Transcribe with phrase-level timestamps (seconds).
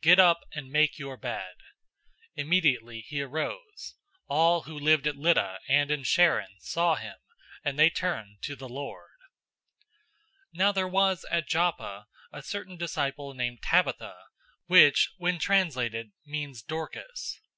[0.00, 1.56] Get up and make your bed!"
[2.36, 3.96] Immediately he arose.
[4.30, 7.16] 009:035 All who lived at Lydda and in Sharon saw him,
[7.62, 9.10] and they turned to the Lord.
[10.54, 14.16] 009:036 Now there was at Joppa a certain disciple named Tabitha,
[14.68, 17.50] which when translated, means Dorcas.{"Dorcas" is Greek for "Gazelle."